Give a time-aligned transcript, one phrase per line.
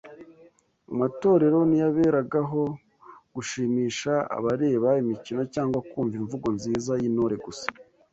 [0.91, 2.61] Amatorero ntiyaberagaho
[3.35, 7.67] gushimisha abareba imikino cyangwa kumva imvugo nziza y’intore gusa